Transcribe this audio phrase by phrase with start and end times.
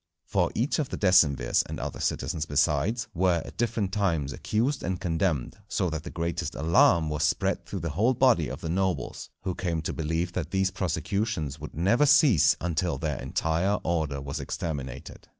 [0.25, 4.99] For each of the decemvirs, and other citizens besides, were at different times accused and
[4.99, 9.29] condemned, so that the greatest alarm was spread through the whole body of the nobles,
[9.43, 14.39] who came to believe that these prosecutions would never cease until their entire order was
[14.39, 15.27] exterminated.